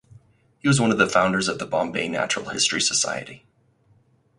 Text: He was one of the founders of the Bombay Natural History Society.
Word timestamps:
He 0.57 0.67
was 0.67 0.81
one 0.81 0.89
of 0.89 0.97
the 0.97 1.05
founders 1.07 1.47
of 1.47 1.59
the 1.59 1.67
Bombay 1.67 2.07
Natural 2.07 2.49
History 2.49 2.81
Society. 2.81 3.45